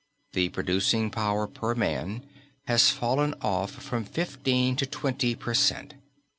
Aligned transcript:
The 0.33 0.49
producing 0.49 1.11
power 1.11 1.45
per 1.45 1.75
man 1.75 2.23
has 2.65 2.89
fallen 2.89 3.35
off 3.39 3.69
from 3.69 4.03
fifteen 4.03 4.75
to 4.77 4.87
twenty 4.87 5.35
per 5.35 5.53
cent. 5.53 5.93